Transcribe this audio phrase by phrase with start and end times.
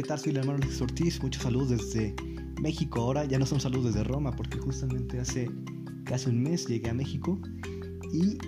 [0.00, 0.18] ¿qué tal?
[0.18, 1.22] Soy el hermano Alex Ortiz.
[1.22, 2.14] Muchos saludos desde
[2.62, 3.02] México.
[3.02, 5.50] Ahora ya no son saludos desde Roma porque justamente hace
[6.04, 7.38] casi un mes llegué a México.
[8.10, 8.38] Y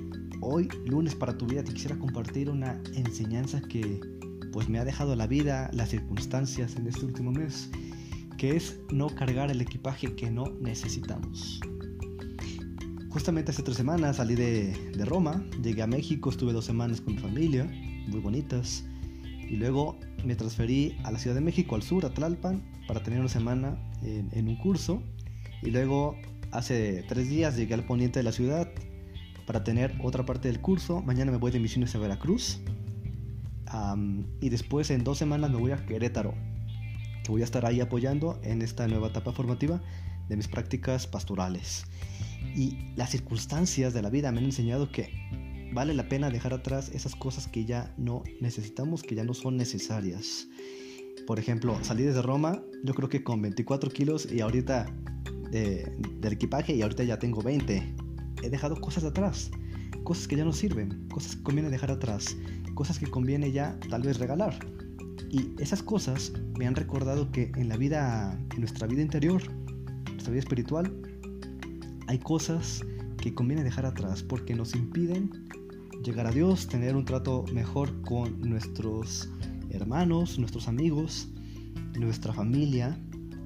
[0.40, 4.00] hoy, lunes para tu vida, te quisiera compartir una enseñanza que
[4.50, 7.68] pues me ha dejado la vida, las circunstancias en este último mes,
[8.38, 11.60] que es no cargar el equipaje que no necesitamos.
[13.10, 17.16] Justamente hace tres semanas salí de, de Roma, llegué a México, estuve dos semanas con
[17.16, 17.70] mi familia,
[18.08, 18.86] muy bonitas.
[19.50, 23.20] Y luego me transferí a la Ciudad de México, al sur, a Tlalpan, para tener
[23.20, 25.02] una semana en, un curso.
[25.62, 26.16] Y luego
[26.50, 28.68] hace tres días llegué al poniente de la ciudad
[29.46, 31.02] para tener otra parte del curso.
[31.02, 32.60] Mañana me voy de misiones a Veracruz.
[34.40, 36.34] y después en dos semanas me voy a Querétaro,
[37.24, 39.80] que voy a estar ahí apoyando en esta nueva etapa formativa
[40.28, 41.84] de mis prácticas pastorales.
[42.56, 45.10] Y las circunstancias de la vida me han enseñado que
[45.72, 49.56] vale la pena dejar atrás esas cosas que ya no necesitamos, que ya no son
[49.56, 50.48] necesarias.
[51.26, 54.86] Por ejemplo, salí desde Roma, yo creo que con 24 kilos y ahorita
[55.50, 57.94] de, del equipaje y ahorita ya tengo 20.
[58.42, 59.50] He dejado cosas atrás,
[60.04, 62.36] cosas que ya no sirven, cosas que conviene dejar atrás,
[62.74, 64.58] cosas que conviene ya tal vez regalar.
[65.30, 69.42] Y esas cosas me han recordado que en la vida, en nuestra vida interior,
[70.10, 70.94] nuestra vida espiritual,
[72.08, 72.82] hay cosas
[73.16, 75.30] que conviene dejar atrás porque nos impiden
[76.04, 79.28] llegar a Dios, tener un trato mejor con nuestros
[79.70, 81.28] hermanos, nuestros amigos,
[81.98, 82.98] nuestra familia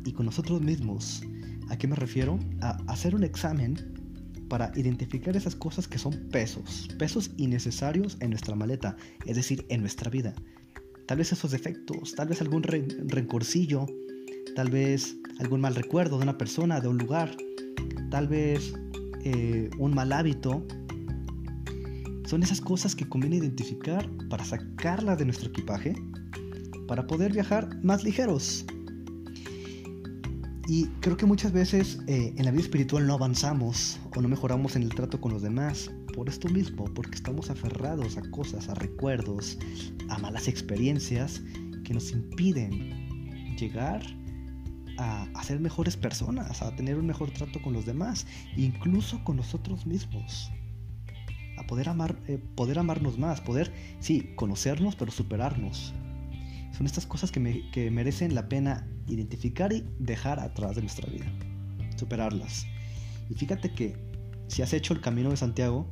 [0.04, 1.22] y con nosotros mismos.
[1.68, 2.38] ¿A qué me refiero?
[2.60, 3.94] A hacer un examen
[4.48, 9.80] para identificar esas cosas que son pesos, pesos innecesarios en nuestra maleta, es decir, en
[9.80, 10.34] nuestra vida.
[11.06, 13.86] Tal vez esos defectos, tal vez algún rencorcillo,
[14.54, 17.36] tal vez algún mal recuerdo de una persona, de un lugar,
[18.10, 18.74] tal vez
[19.24, 20.66] eh, un mal hábito
[22.26, 25.94] son esas cosas que conviene identificar para sacarlas de nuestro equipaje,
[26.88, 28.66] para poder viajar más ligeros.
[30.68, 34.74] Y creo que muchas veces eh, en la vida espiritual no avanzamos o no mejoramos
[34.74, 38.74] en el trato con los demás por esto mismo, porque estamos aferrados a cosas, a
[38.74, 39.58] recuerdos,
[40.08, 41.40] a malas experiencias
[41.84, 44.02] que nos impiden llegar
[44.98, 49.36] a, a ser mejores personas, a tener un mejor trato con los demás, incluso con
[49.36, 50.50] nosotros mismos
[51.56, 55.94] a poder, amar, eh, poder amarnos más, poder, sí, conocernos, pero superarnos.
[56.76, 61.26] Son estas cosas que, que merecen la pena identificar y dejar atrás de nuestra vida,
[61.96, 62.66] superarlas.
[63.30, 63.96] Y fíjate que
[64.48, 65.86] si has hecho el camino de Santiago,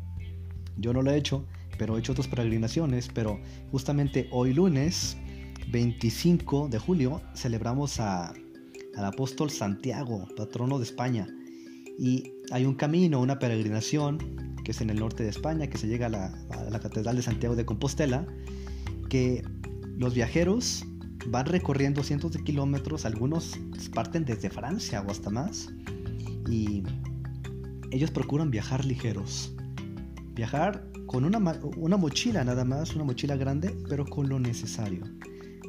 [0.77, 1.47] yo no lo he hecho,
[1.79, 5.17] pero he hecho otras peregrinaciones, pero justamente hoy lunes
[5.71, 8.33] 25 de julio celebramos a,
[8.97, 11.29] al apóstol Santiago, patrono de España.
[11.99, 14.19] Y hay un camino, una peregrinación
[14.65, 17.55] que es en el norte de España, que se llega a la, Catedral de Santiago
[17.55, 18.27] de Compostela,
[19.09, 19.45] que
[19.97, 20.85] los viajeros
[21.29, 23.59] van recorriendo cientos de kilómetros, algunos
[23.95, 25.69] parten desde Francia o hasta más,
[26.49, 26.83] y
[27.91, 29.55] ellos procuran viajar ligeros.
[30.35, 31.39] Viajar con una,
[31.77, 35.05] una mochila nada más, una mochila grande, pero con lo necesario.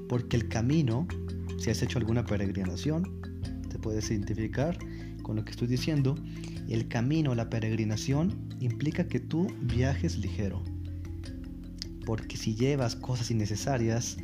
[0.09, 1.07] Porque el camino,
[1.57, 3.21] si has hecho alguna peregrinación,
[3.69, 4.77] te puedes identificar
[5.25, 6.15] con lo que estoy diciendo,
[6.69, 10.63] el camino, la peregrinación, implica que tú viajes ligero.
[12.05, 14.17] Porque si llevas cosas innecesarias,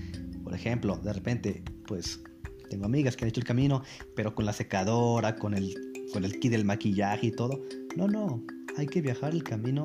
[0.43, 2.21] por ejemplo, de repente, pues
[2.69, 3.81] tengo amigas que han hecho el camino,
[4.15, 5.73] pero con la secadora, con el,
[6.13, 7.63] con el kit del maquillaje y todo.
[7.97, 8.43] No, no,
[8.77, 9.81] hay que viajar el camino,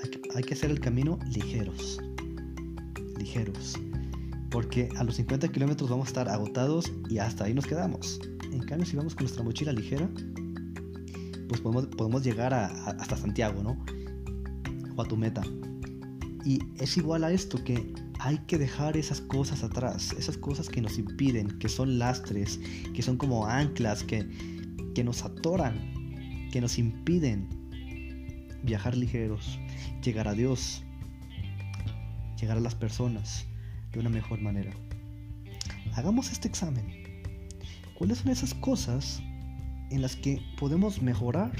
[0.00, 1.98] hay que, hay que hacer el camino ligeros.
[3.18, 3.80] Ligeros.
[4.48, 8.20] Porque a los 50 kilómetros vamos a estar agotados y hasta ahí nos quedamos.
[8.52, 10.08] En cambio, si vamos con nuestra mochila ligera,
[11.60, 13.84] pues podemos, llegar hasta Santiago, ¿no?
[14.96, 15.42] O a tu meta.
[16.44, 20.80] Y es igual a esto que hay que dejar esas cosas atrás, esas cosas que
[20.80, 22.58] nos impiden, que son lastres,
[22.94, 24.28] que son como anclas, que,
[24.94, 27.48] que nos atoran, que nos impiden
[28.62, 29.58] viajar ligeros,
[30.02, 30.82] llegar a Dios,
[32.40, 33.46] llegar a las personas
[33.92, 34.72] de una mejor manera.
[35.94, 37.02] Hagamos este examen.
[37.94, 39.22] ¿Cuáles son esas cosas
[39.92, 41.52] en las que podemos mejorar,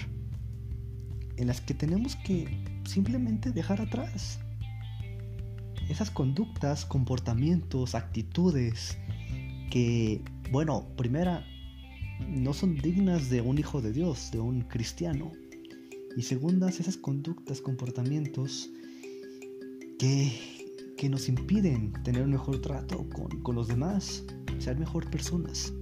[1.36, 4.40] en las que tenemos que simplemente dejar atrás.
[5.88, 8.96] Esas conductas, comportamientos, actitudes
[9.70, 11.44] que, bueno, primera,
[12.26, 15.30] no son dignas de un hijo de Dios, de un cristiano.
[16.16, 18.70] Y segundas, esas conductas, comportamientos
[19.98, 20.32] que,
[20.96, 24.24] que nos impiden tener un mejor trato con, con los demás,
[24.58, 25.72] ser mejor personas.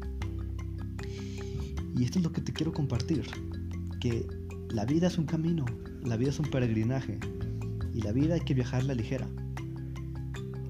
[1.96, 3.24] Y esto es lo que te quiero compartir,
[4.00, 4.26] que
[4.70, 5.64] la vida es un camino,
[6.02, 7.18] la vida es un peregrinaje
[7.94, 9.28] y la vida hay que viajarla ligera.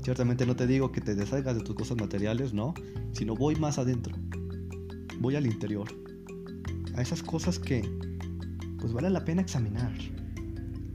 [0.03, 2.75] Ciertamente no te digo que te deshagas de tus cosas materiales, no,
[3.13, 4.17] sino voy más adentro.
[5.21, 5.89] Voy al interior.
[6.97, 7.83] A esas cosas que
[8.81, 9.93] pues vale la pena examinar.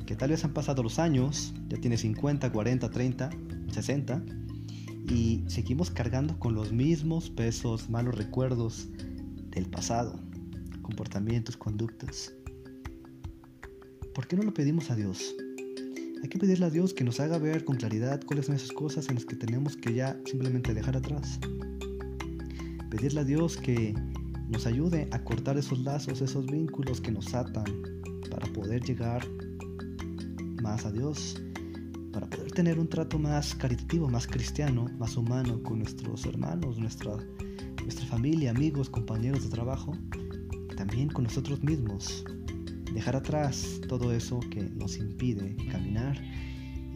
[0.06, 3.30] Que tal vez han pasado los años, ya tienes 50, 40, 30,
[3.72, 4.24] 60
[5.07, 8.88] y seguimos cargando con los mismos pesos, malos recuerdos
[9.55, 10.19] del pasado,
[10.81, 12.33] comportamientos, conductas.
[14.13, 15.33] ¿Por qué no lo pedimos a Dios?
[16.21, 19.07] Hay que pedirle a Dios que nos haga ver con claridad cuáles son esas cosas
[19.09, 21.39] en las que tenemos que ya simplemente dejar atrás.
[22.89, 23.95] Pedirle a Dios que
[24.49, 27.65] nos ayude a cortar esos lazos, esos vínculos que nos atan
[28.29, 29.25] para poder llegar
[30.61, 31.41] más a Dios,
[32.11, 37.17] para poder tener un trato más caritativo, más cristiano, más humano con nuestros hermanos, nuestra,
[37.85, 39.95] nuestra familia, amigos, compañeros de trabajo,
[40.75, 42.25] también con nosotros mismos
[42.91, 46.17] dejar atrás todo eso que nos impide caminar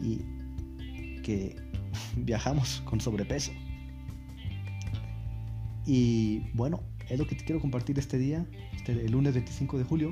[0.02, 0.18] y
[1.22, 1.54] que
[2.16, 3.52] viajamos con sobrepeso.
[5.86, 8.44] Y bueno, es lo que te quiero compartir este día,
[8.74, 10.10] este, el lunes 25 de julio.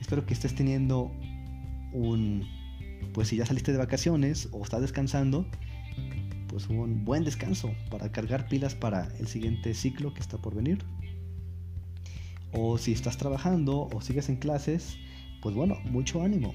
[0.00, 1.10] Espero que estés teniendo
[1.94, 2.44] un,
[3.14, 5.46] pues si ya saliste de vacaciones o estás descansando,
[6.48, 10.84] pues un buen descanso para cargar pilas para el siguiente ciclo que está por venir.
[12.52, 14.96] O si estás trabajando o sigues en clases,
[15.42, 16.54] pues bueno, mucho ánimo,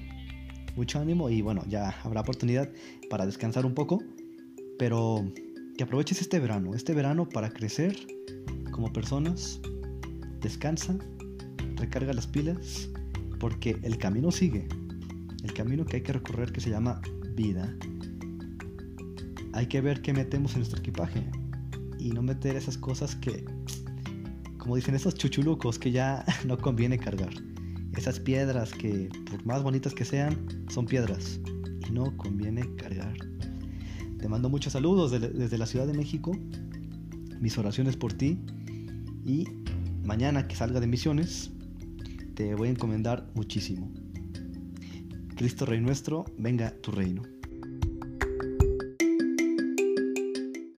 [0.76, 2.68] mucho ánimo y bueno, ya habrá oportunidad
[3.08, 4.02] para descansar un poco,
[4.78, 5.24] pero
[5.76, 7.96] que aproveches este verano, este verano para crecer
[8.72, 9.60] como personas,
[10.40, 10.96] descansa,
[11.76, 12.88] recarga las pilas,
[13.38, 14.66] porque el camino sigue,
[15.44, 17.00] el camino que hay que recorrer que se llama
[17.34, 17.74] vida.
[19.54, 21.24] Hay que ver qué metemos en nuestro equipaje
[22.00, 23.44] y no meter esas cosas que
[24.58, 27.32] como dicen esos chuchulucos que ya no conviene cargar.
[27.96, 31.38] Esas piedras que por más bonitas que sean, son piedras
[31.88, 33.14] y no conviene cargar.
[34.18, 36.32] Te mando muchos saludos desde la Ciudad de México,
[37.40, 38.40] mis oraciones por ti
[39.24, 39.46] y
[40.02, 41.52] mañana que salga de misiones
[42.34, 43.92] te voy a encomendar muchísimo.
[45.36, 47.22] Cristo Rey nuestro, venga tu reino.